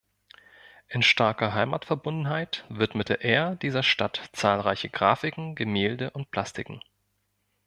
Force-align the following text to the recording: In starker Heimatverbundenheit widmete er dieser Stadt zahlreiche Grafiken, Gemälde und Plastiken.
In 0.87 1.03
starker 1.03 1.53
Heimatverbundenheit 1.53 2.65
widmete 2.69 3.13
er 3.23 3.55
dieser 3.55 3.83
Stadt 3.83 4.31
zahlreiche 4.33 4.89
Grafiken, 4.89 5.53
Gemälde 5.53 6.09
und 6.09 6.31
Plastiken. 6.31 6.81